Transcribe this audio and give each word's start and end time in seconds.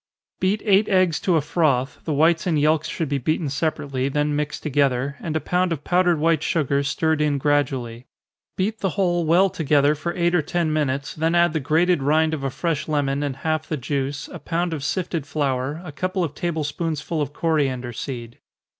_Beat 0.39 0.63
eight 0.65 0.89
eggs 0.89 1.19
to 1.19 1.35
a 1.35 1.41
froth 1.41 1.99
the 2.05 2.11
whites 2.15 2.47
and 2.47 2.59
yelks 2.59 2.87
should 2.87 3.07
be 3.07 3.19
beaten 3.19 3.49
separately, 3.49 4.09
then 4.09 4.35
mixed 4.35 4.63
together, 4.63 5.15
and 5.19 5.35
a 5.35 5.39
pound 5.39 5.71
of 5.71 5.83
powdered 5.83 6.17
white 6.17 6.41
sugar 6.41 6.81
stirred 6.81 7.21
in 7.21 7.37
gradually. 7.37 8.07
Beat 8.57 8.79
the 8.79 8.97
whole 8.97 9.27
well 9.27 9.47
together, 9.47 9.93
for 9.93 10.15
eight 10.15 10.33
or 10.33 10.41
ten 10.41 10.73
minutes, 10.73 11.13
then 11.13 11.35
add 11.35 11.53
the 11.53 11.59
grated 11.59 12.01
rind 12.01 12.33
of 12.33 12.43
a 12.43 12.49
fresh 12.49 12.87
lemon, 12.87 13.21
and 13.21 13.35
half 13.45 13.67
the 13.69 13.77
juice, 13.77 14.27
a 14.29 14.39
pound 14.39 14.73
of 14.73 14.83
sifted 14.83 15.27
flour, 15.27 15.79
a 15.85 15.91
couple 15.91 16.23
of 16.23 16.33
table 16.33 16.63
spoonsful 16.63 17.21
of 17.21 17.31
coriander 17.31 17.93
seed. 17.93 18.39